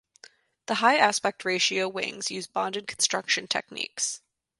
[0.65, 4.19] The high aspect ratio wings use bonded construction techniques.